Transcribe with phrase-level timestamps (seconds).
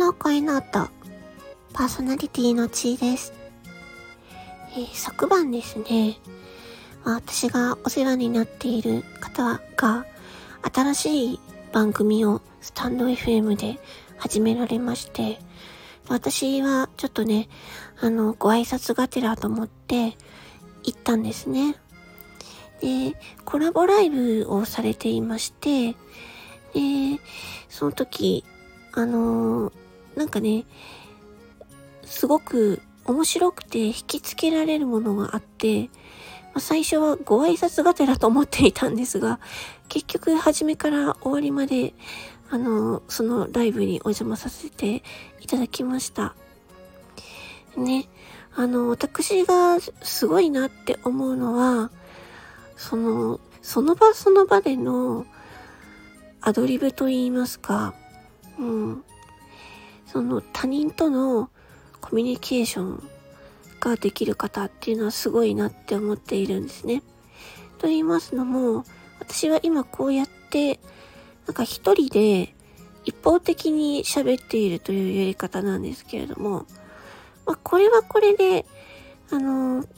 [0.00, 0.88] の声の音、
[1.74, 3.34] パーソナリティのちーです。
[4.72, 6.16] えー、昨晩ですね、
[7.04, 10.06] 私がお世話になっている方が、
[10.74, 11.40] 新しい
[11.74, 13.78] 番組をスタンド FM で
[14.16, 15.38] 始められまして、
[16.08, 17.50] 私はちょっとね、
[18.00, 20.16] あの、ご挨拶がてらと思って
[20.82, 21.76] 行ったんですね。
[22.80, 27.20] で、コラボライブをされていまして、で、
[27.68, 28.46] その時、
[28.92, 30.64] あのー、なんかね、
[32.04, 35.90] すごく面白くて引きつけられるものがあって、
[36.52, 39.40] まあ、最初はご挨拶がてらと思っていたんですが、
[39.88, 41.94] 結局初めから終わりまで、
[42.50, 45.02] あの、そのライブにお邪魔させて
[45.40, 46.34] いただきました。
[47.76, 48.08] ね、
[48.54, 51.90] あの、私がすごいなって思うのは、
[52.76, 55.26] その、その場その場での
[56.40, 57.94] アドリブと言いますか、
[58.58, 59.04] うん。
[60.12, 61.50] その他人との
[62.00, 63.08] コミュニケーション
[63.78, 67.02] ができる方っていうのはすごいなって思っているんですね。
[67.78, 68.84] と言いますのも、
[69.20, 70.80] 私は今こうやって、
[71.46, 72.54] なんか一人で
[73.04, 76.66] 一方的に喋っているというやり方なんですけれども、
[77.46, 78.66] まあ、これはこれで、
[79.30, 79.88] あのー、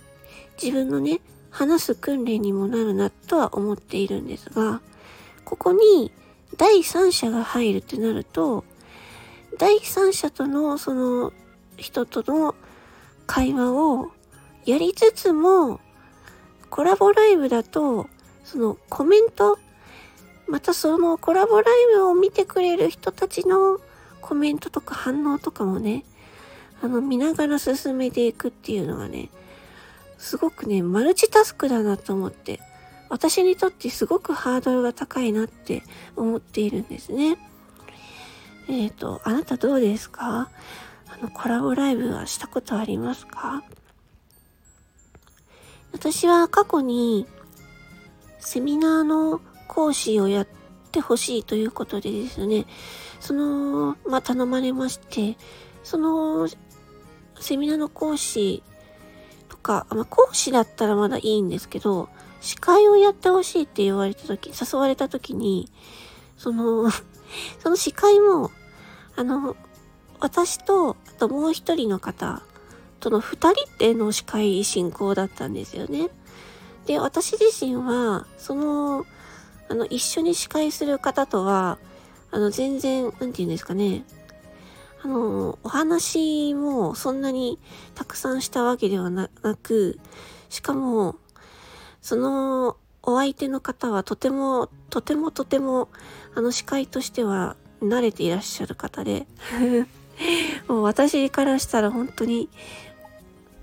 [0.63, 4.81] 自分のね、話す訓練にもなるなとは思っているんですが、
[5.45, 6.13] ここに
[6.57, 8.65] 第三者が入るってなると、
[9.59, 11.33] 第三者とのその
[11.77, 12.55] 人との
[13.27, 14.11] 会話を
[14.65, 15.81] やりつつも、
[16.71, 18.09] コラボライブだと、
[18.45, 19.59] そのコメント、
[20.47, 23.79] またそのコラボライブを見てくれる人たちの
[24.21, 26.05] コメントとか反応とかもね、
[26.83, 29.31] あの見ながら進めていくっていうのがね、
[30.19, 32.61] すごくね、マルチタスクだなと思って
[33.09, 35.83] 私にとってすごくハードルが高いなって
[36.17, 37.37] 思っているんですね。
[38.69, 40.51] えっ、ー、と、あなたどうですか？
[41.09, 43.63] あの、コラボライブはしたことありますか？
[45.93, 47.27] 私は過去に
[48.39, 50.49] セミナーの講師をやっ
[50.91, 52.67] てほしいということでですね、
[53.21, 55.37] その、まあ、頼まれまして、
[55.85, 56.49] その、
[57.41, 58.63] セミナーの講師
[59.49, 62.09] とか、まあ、講師だったらまだいいんですけど、
[62.41, 65.71] 司会をやってほしいって言われた時、誘われた時に、
[66.37, 66.91] その
[67.63, 68.51] その司会も、
[69.17, 69.57] あの、
[70.21, 72.43] 私と、あともう一人の方
[73.01, 76.11] との二人での司会進行だったんですよね。
[76.87, 79.07] で、私自身は、その、
[79.69, 81.79] あの、一緒に司会する方とは、
[82.31, 84.05] あの、全然、なんて言うんですかね。
[85.03, 87.59] あの、お話もそんなに
[87.95, 89.29] たくさんしたわけではな
[89.63, 89.99] く、
[90.49, 91.17] しかも、
[92.01, 95.89] そのお相手の方はとても、とてもとても、
[96.35, 99.27] あの司会としては慣れていらっしゃる方で、
[100.69, 102.49] もう私からしたら本当に、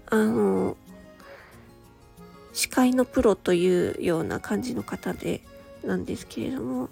[0.07, 0.78] あの、
[2.53, 5.41] 司会のプロというような感じの方で、
[5.84, 6.90] なんですけれども、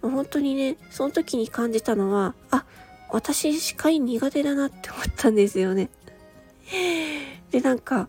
[0.00, 2.64] 本当にね、その時に感じたのは、あ、
[3.10, 5.90] 私司会苦手だなって思ったんですよね。
[7.50, 8.08] で、なんか、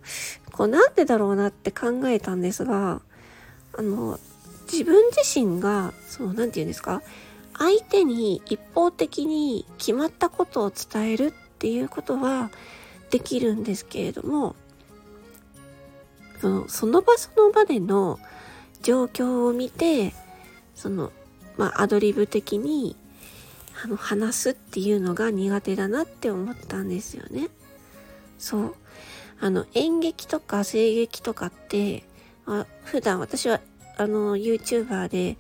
[0.52, 3.02] こうなんでだろうなって考えたんですが、
[3.74, 4.20] あの、
[4.72, 7.02] 自分自身が、その、なんて言うんですか？
[7.58, 12.50] 相手に一方的に決まったことを伝えるっていうことは
[13.12, 14.56] できるんですけれども、
[16.40, 18.20] そのその場その場での
[18.82, 20.14] 状況を見て、
[20.76, 21.12] その、
[21.58, 22.96] まあ、アドリブ的に、
[23.84, 27.50] あの、話すっていうのが苦手だなって思ったんですよね。
[28.40, 28.76] そう。
[29.40, 32.04] あの、演劇とか声劇とかって、
[32.48, 33.62] あ普段私は、
[33.98, 35.38] あの、YouTuber で、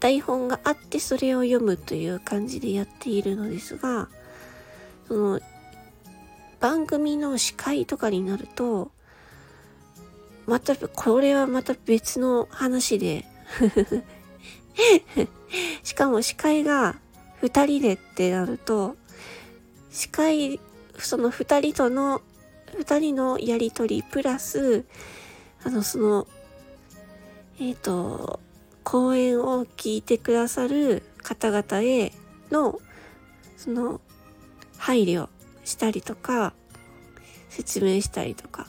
[0.00, 4.08] 台本があってそれを読むという感じでやっているのですが、
[5.08, 5.40] その、
[6.60, 8.90] 番組の司会とかになると、
[10.46, 13.26] また、これはまた別の話で
[15.82, 16.96] しかも司会が
[17.40, 18.96] 二人でってなると、
[19.90, 20.60] 司会、
[20.98, 22.22] その二人との
[22.76, 24.84] 二人のやりとりプラス、
[25.64, 26.26] あの、その、
[27.60, 28.40] えっ、ー、と、
[28.84, 32.12] 講演を聞いてくださる方々へ
[32.50, 32.80] の、
[33.56, 34.00] その、
[34.76, 35.28] 配慮
[35.64, 36.54] したりとか、
[37.48, 38.66] 説明したりとか、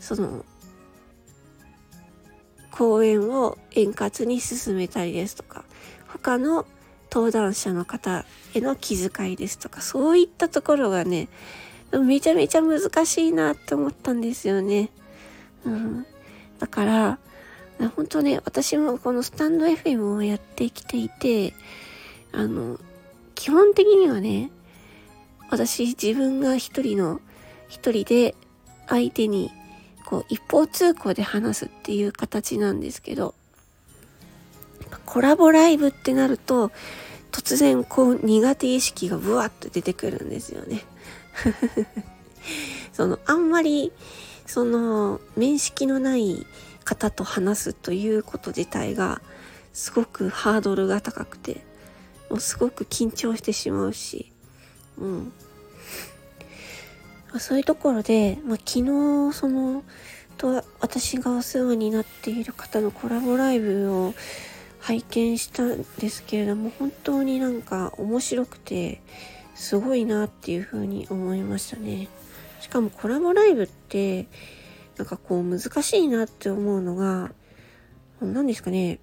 [0.00, 0.44] その、
[2.70, 5.64] 講演を円滑に進めたりですとか、
[6.08, 6.66] 他の
[7.12, 8.24] 登壇者の方
[8.54, 11.28] への気遣いですとか、そういったところがね、
[11.92, 14.90] めちゃめちゃ難しいなって思ったんですよね。
[15.64, 16.06] うん。
[16.58, 17.18] だから、
[17.96, 21.54] 本当ね、私もこのスタンド FM をやってきていて、
[22.32, 22.78] あの、
[23.34, 24.50] 基本的にはね、
[25.50, 27.20] 私自分が一人の、
[27.68, 28.34] 一人で
[28.86, 29.50] 相手に
[30.04, 33.34] こう一方通行で話すっていう形なんですけど、
[35.06, 36.70] コラボライブってなると、
[37.32, 40.82] 突然こう苦手意識がブワッと出てくるんですよね。
[42.92, 43.92] その、あんまり、
[44.46, 46.46] その、面識のない
[46.84, 49.20] 方と話すということ自体が、
[49.72, 51.64] すごくハードルが高くて、
[52.30, 54.32] もうすごく緊張してしまうし、
[54.98, 55.32] うん。
[57.32, 59.82] まそういうところで、まあ、昨日、その、
[60.36, 64.14] と私がお世話になっている方のコラボライブを
[64.80, 69.00] 拝見したんですけれども、本当になんか面白くて、
[69.54, 72.08] すごいなっていうふうに思いましたね。
[72.60, 74.26] しかもコラボライブって、
[74.96, 77.32] なんかこう難しいなって思うのが、
[78.20, 78.98] 何ですかね、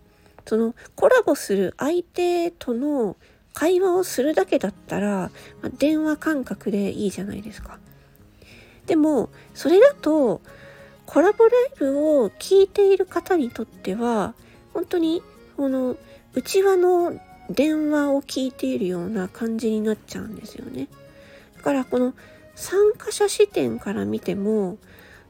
[0.45, 3.17] そのコラボする相手との
[3.53, 7.79] 会話をするだけだったら、まあ、電話感覚でいいじゃないですか。
[8.85, 10.41] でも、それだと、
[11.05, 14.33] コラボライブを聞いている方にとっては、
[14.73, 15.21] 本当に、
[15.57, 15.97] この、
[16.33, 20.87] 内輪の電話を聞いているような感じになっちゃうんですよね。
[21.57, 22.13] だから、この
[22.55, 24.77] 参加者視点から見ても、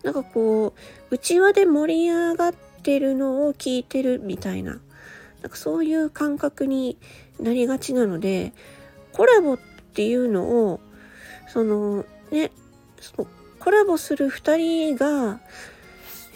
[0.03, 2.53] なんかこう、内輪で盛り上がっ
[2.83, 4.79] てるのを聞いてるみたいな、
[5.41, 6.97] なんかそういう感覚に
[7.39, 8.53] なりがちなので、
[9.13, 9.59] コラボっ
[9.93, 10.79] ていうのを、
[11.47, 12.51] そのね、
[12.99, 13.27] その
[13.59, 15.39] コラボする2人が、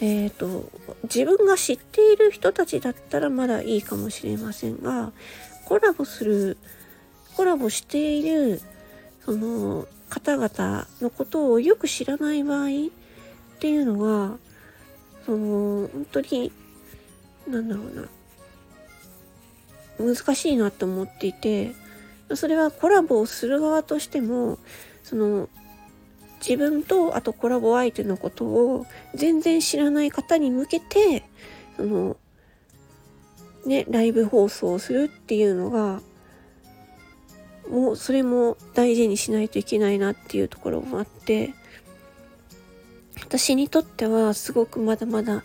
[0.00, 0.70] えっ、ー、と、
[1.04, 5.12] 自分が知っている人たちだったらまだいいかもしれませんが、
[5.64, 6.58] コラボする、
[7.34, 8.60] コラボしている、
[9.24, 12.68] その方々のことをよく知らない場合
[13.56, 14.38] っていうのは、
[15.24, 16.52] その、本当に、
[17.48, 18.08] なんだろうな、
[19.98, 21.72] 難しいなと思っていて
[22.34, 24.58] それはコラボをする側としても
[25.02, 25.48] その
[26.40, 31.24] 自分とあとコラボ相手のことを全然知らない方に向けて
[31.76, 32.16] その
[33.64, 36.00] ねライブ放送をするっていうのが
[37.70, 41.54] もうそれも大事にしないといけないなっていうところもあって
[43.26, 45.42] 私にとってはすごくまだまだ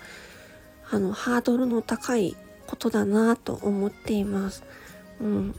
[0.92, 2.36] あのハードルの高い
[2.68, 4.64] ことだなと思っています。
[5.20, 5.56] うん。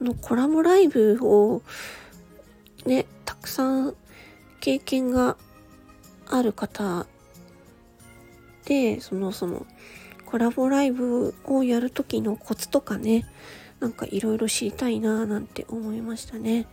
[0.00, 1.62] のコラボライブを
[2.84, 3.94] ね、たくさん
[4.58, 5.36] 経験が
[6.26, 7.06] ある方
[8.64, 9.66] で、そのその
[10.26, 13.24] コラボライブをやるときのコツとかね、
[13.78, 16.66] なんかいろいろ知りたいなぁなんて思いましたね。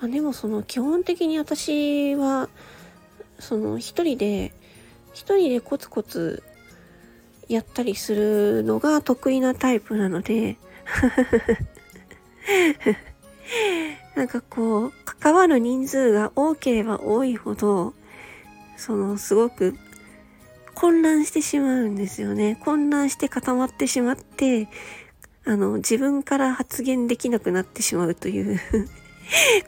[0.00, 2.48] まあ、でもその基本的に私は、
[3.44, 4.52] その一人で、
[5.12, 6.42] 一人でコツコツ
[7.48, 10.56] やったりするのが得意なタイプなので
[14.16, 17.92] なんかこう、関わる人数が多ければ多いほど、
[18.78, 19.76] そのすごく
[20.74, 22.58] 混乱してしまうんですよね。
[22.64, 24.68] 混乱して固まってしまって、
[25.44, 28.58] あの、自分から発言できなくなってしまうという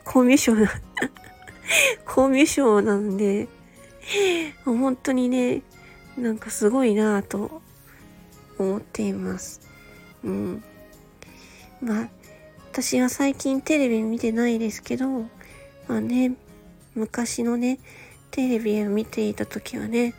[0.05, 0.71] コミュ障な
[2.07, 3.49] コミュ障なんで、
[4.65, 5.63] も う本当にね、
[6.17, 7.63] なんかすごいなぁと
[8.59, 9.61] 思っています。
[10.25, 10.65] うん。
[11.81, 12.09] まあ、
[12.73, 15.09] 私は最近テレビ見てないですけど、
[15.89, 16.33] まあね、
[16.95, 17.79] 昔のね、
[18.31, 20.15] テレビを見ていた時はね、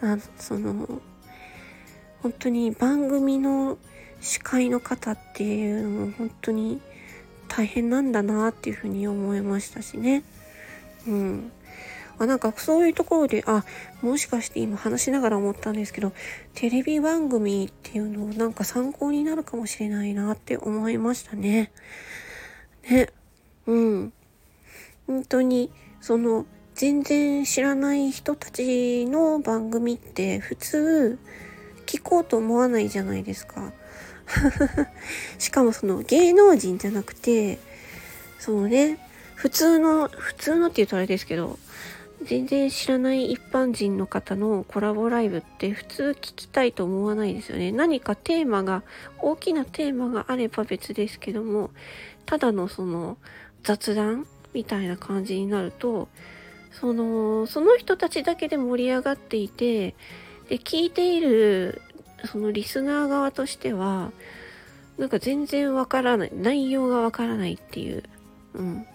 [0.00, 1.00] あその、
[2.22, 3.78] 本当に番組の
[4.20, 6.80] 司会の方っていうのも本当に
[7.48, 10.22] 大変なんだなっていうふうに思いましたしね。
[11.06, 11.52] うん。
[12.18, 13.64] あなんかそういうところで、あ、
[14.02, 16.12] もしかして今話しながら思ったんですけど、
[16.54, 21.72] テレビ番組っていうのをなんか参考になるかもしれないなって思いましたね。
[22.88, 23.10] ね。
[23.66, 24.12] うん。
[25.06, 25.70] 本当に、
[26.00, 31.18] その、全然知らない人たちの番組って普通
[31.86, 33.72] 聞こうと思わないじゃないですか。
[35.38, 37.58] しかもその芸能人じゃなくて、
[38.38, 38.98] そのね、
[39.34, 41.58] 普通の、普通のって言うとあれですけど、
[42.22, 47.72] 全然知らない一般人の方のコラボライブって普通聞きたいと思わないですよね。
[47.72, 48.82] 何かテーマが、
[49.18, 51.70] 大きなテーマがあれば別ですけども、
[52.24, 53.18] ただのその
[53.62, 56.08] 雑談みたいな感じになると、
[56.72, 59.94] その、その人たちだけで盛り上がっていて、
[60.48, 61.80] で、聞いている、
[62.24, 64.10] そのリスナー側としては、
[64.98, 68.02] なんか全然わからない、内容がわからないっていう、
[68.54, 68.86] うん。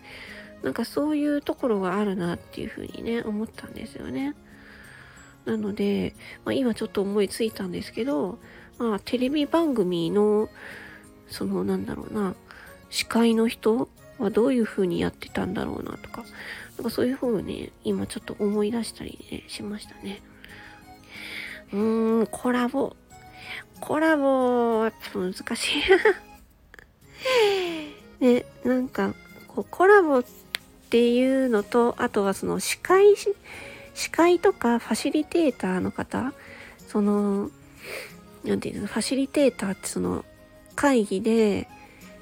[0.64, 4.36] なんかそういうところがあるなっていうふうにね、思ったんですよね。
[5.46, 6.16] なので、
[6.46, 8.38] まあ、今ちょっと思いついたんですけど、
[8.78, 10.50] まあ、テレビ番組の、
[11.28, 12.36] そのなんだろうな、
[12.90, 13.90] 司会の人
[14.20, 16.24] はどういう風にやってたんだろうなとか、
[16.78, 20.22] なんかそういう風にね、今ちょっと思い出したり、ね、しましたね。
[21.74, 22.96] うーん、コラボ。
[23.80, 25.82] コラボ、やっぱ難しい。
[28.24, 29.16] ね、なんか、
[29.48, 30.51] こうコラボって
[30.92, 33.16] っていうのと、あとはその司会、
[33.94, 36.34] 司会とかファシリテーターの方、
[36.90, 37.50] その、
[38.44, 40.26] なんていうの、ファシリテーターってその
[40.76, 41.70] 会議で、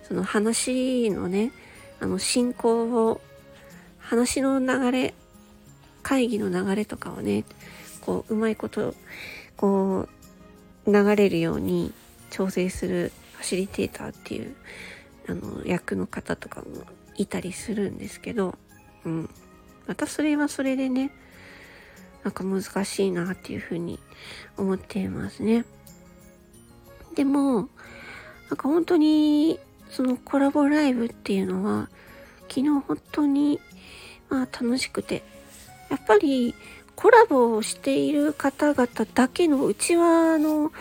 [0.03, 1.51] その話のね、
[1.99, 3.21] あの進行を、
[3.97, 5.15] 話の流れ、
[6.03, 7.45] 会議の流れとかをね、
[8.01, 8.93] こう、うまいこと、
[9.57, 10.07] こ
[10.85, 11.91] う、流れるように
[12.29, 14.55] 調整するファシリテーターっていう、
[15.27, 16.85] あの、役の方とかも
[17.19, 18.57] いたりするんですけど、
[19.05, 19.29] うん。
[19.85, 21.11] またそれはそれでね、
[22.23, 23.99] なんか難しいなっていうふうに
[24.57, 25.65] 思っていますね。
[27.15, 27.69] でも、
[28.49, 29.59] なんか本当に
[29.89, 31.89] そのコラボライブっていうのは
[32.47, 33.59] 昨日本当に
[34.29, 35.23] まあ楽しくて、
[35.89, 36.55] やっぱり
[36.95, 40.71] コラボをしている方々だけの内輪の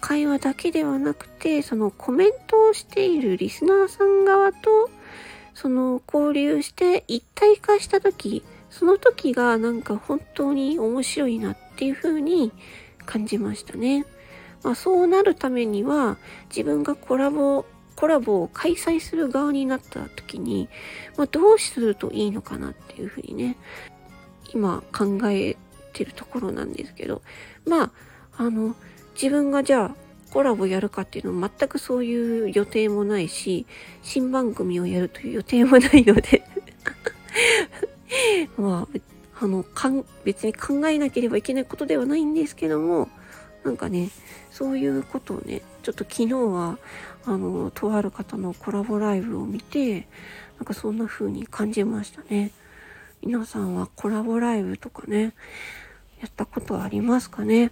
[0.00, 4.90] 会話だけではなくて、そのコメントをしているリスナーさん側と
[5.54, 12.52] その交流して一体化した時、その時がなんか本当に面白いなっていう風に
[13.06, 14.04] 感じましたね。
[14.62, 16.16] まあ、そうなるためには
[16.48, 17.64] 自分がコラボ、
[17.96, 20.68] コラボを開催する側になった時に、
[21.16, 23.56] まあ、どうするといいのかなっていうふうにね、
[24.52, 25.56] 今考え
[25.92, 27.22] てるところなんですけど、
[27.66, 27.90] まあ、
[28.38, 28.74] あの、
[29.14, 30.03] 自分がじゃあ
[30.34, 33.66] コラボやるかっていうのは全くそういう予定もないし、
[34.02, 36.42] 新番組をやるという予定もないので
[38.58, 43.08] まあ、あの、かん、別に考えなければいけないことではないんですけども、
[43.62, 44.10] なんかね、
[44.50, 46.78] そういうことをね、ちょっと昨日は、
[47.26, 50.08] あの、とある方のコラボライブを見て、
[50.58, 52.50] なんかそんな風に感じましたね。
[53.22, 55.32] 皆さんはコラボライブとかね、
[56.20, 57.70] やったことありますかね？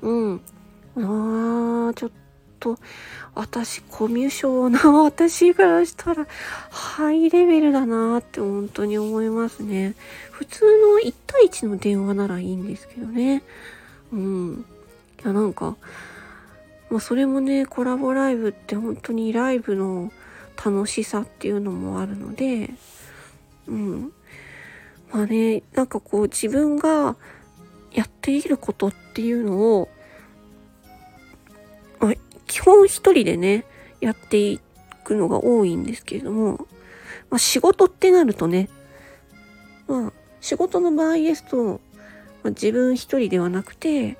[0.00, 0.40] うん。
[0.96, 2.10] あー、ちょっ
[2.60, 2.78] と、
[3.34, 6.26] 私、コミュ障な私からしたら、
[6.70, 9.94] ハイレベルだなって本当に思いますね。
[10.30, 13.42] 普通の1対1の電話ならいいんですけどね。
[14.12, 14.64] うん。
[15.22, 15.76] いや、なんか、
[16.90, 20.12] まあ、それもね、コラボライブって本当にライブの
[20.64, 22.70] 楽しさっていうのもあるので、
[23.66, 24.12] うん。
[25.10, 27.16] まあね、なんかこう自分が
[27.92, 29.88] やっていることっていうのを、
[32.52, 33.64] 基本一人でね、
[34.02, 34.60] やってい
[35.04, 36.66] くのが多いんですけれども、
[37.30, 38.68] まあ、仕事ってなるとね、
[39.88, 41.80] まあ、仕事の場合ですと、
[42.42, 44.18] まあ、自分一人ではなくて、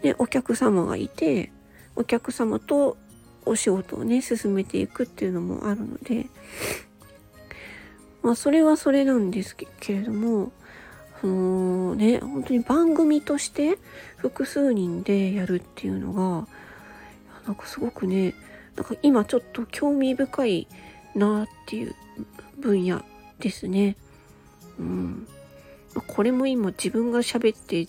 [0.00, 1.50] で、お客様がいて、
[1.96, 2.96] お客様と
[3.44, 6.26] お仕事をね、進めていくっていうのもあるので、
[8.22, 10.52] まあ、それはそれなんですけれども、
[11.20, 13.76] そのね、本当に番組として
[14.18, 16.46] 複数人でやるっていうのが、
[17.46, 18.34] なんかすごくね、
[18.76, 20.68] なんか今ちょっと興味深い
[21.14, 21.94] なっていう
[22.58, 23.04] 分野
[23.38, 23.96] ですね。
[24.78, 25.28] うん。
[26.06, 27.88] これも今自分が喋って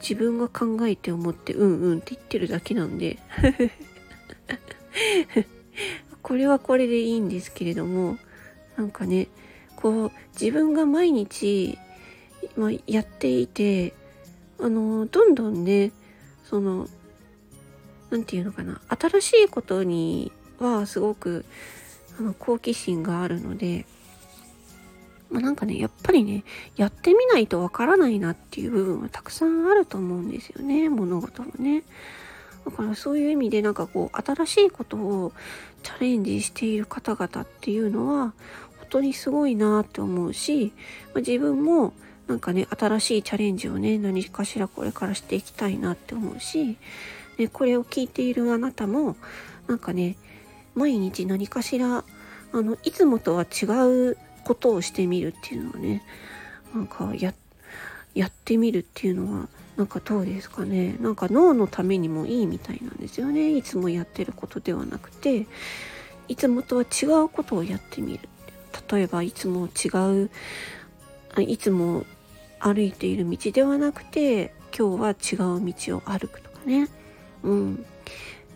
[0.00, 3.18] 自分が考えて思ってうんうんって言ってるだけなんで
[6.22, 8.18] これはこれでいいんですけれども
[8.76, 9.28] なんかね
[9.76, 11.78] こう自分が毎日、
[12.56, 13.92] まあ、やっていて
[14.58, 15.92] あのどんどんね
[16.44, 16.88] その
[18.10, 21.44] 何て言うのかな新しいことにはすごく
[22.18, 23.86] あの好奇心があるので、
[25.30, 26.44] まあ、なんかねやっぱりね
[26.76, 31.84] やってみないとわからないなっていう部分はたくさんあると思うんですよね物事もね。
[32.64, 35.32] だからそういう意味でなんかこう新しいことを
[35.82, 38.34] チャレンジしている方々っていうのは
[38.78, 40.72] 本当にすごいなって思うし、
[41.06, 41.94] まあ、自分も
[42.26, 46.76] なんかね新しいチャレンジをね何かしらこれからしていきたいなって思うし
[47.40, 49.16] でこれを聞いているあなたも
[49.66, 50.16] なんかね
[50.74, 52.04] 毎日何かしら
[52.52, 53.64] あのいつもとは違
[54.10, 56.02] うことをしてみるっていうのはね
[56.74, 57.32] なんかや
[58.12, 60.96] やってみるっていうのはなんかどうですかね。
[61.00, 63.56] なんか脳のためにもいいみたいなんですよね。
[63.56, 65.46] いつもやってることではなくて
[66.28, 68.28] いつもとは違うことをやってみる。
[68.92, 69.88] 例えばいつも違
[70.24, 70.30] う
[71.40, 72.04] いつも
[72.58, 76.88] 歩いている道ではなくて今日は違う道を歩くとかね。
[77.42, 77.84] うん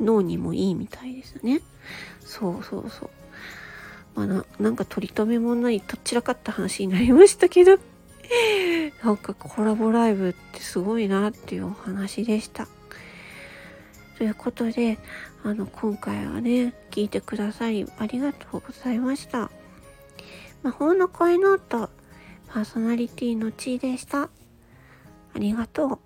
[0.00, 1.60] 脳にもいいみたいですね
[2.20, 3.10] そうそうそう
[4.14, 7.78] まあななんか取り留めもないとっちらかった話になりましたけど
[9.04, 12.68] なんかコラボライブってすごいなっていうお話でした。
[14.16, 14.98] ということで、
[15.42, 19.50] あの、今回はね、聞いてくださりありがとうございました。
[20.62, 21.90] 魔法の声ノート
[22.48, 24.22] パーソナリティのちーでした。
[24.22, 24.30] あ
[25.34, 25.98] りがとう。